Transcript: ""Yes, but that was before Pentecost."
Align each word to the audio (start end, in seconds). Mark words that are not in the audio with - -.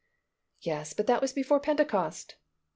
""Yes, 0.69 0.93
but 0.93 1.05
that 1.05 1.21
was 1.21 1.31
before 1.31 1.59
Pentecost." 1.59 2.33